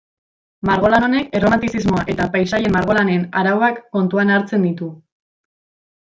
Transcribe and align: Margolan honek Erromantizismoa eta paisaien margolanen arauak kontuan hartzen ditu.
Margolan 0.69 1.03
honek 1.07 1.35
Erromantizismoa 1.39 2.05
eta 2.15 2.25
paisaien 2.37 2.73
margolanen 2.79 3.27
arauak 3.41 3.77
kontuan 3.97 4.33
hartzen 4.37 4.65
ditu. 4.71 4.89